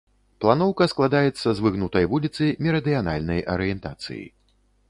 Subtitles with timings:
[0.45, 4.23] Планоўка складаецца з выгнутай вуліцы мерыдыянальнай арыентацыі.